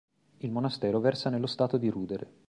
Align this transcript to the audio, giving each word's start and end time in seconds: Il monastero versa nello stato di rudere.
Il 0.37 0.49
monastero 0.51 0.99
versa 0.99 1.29
nello 1.29 1.45
stato 1.45 1.77
di 1.77 1.87
rudere. 1.87 2.33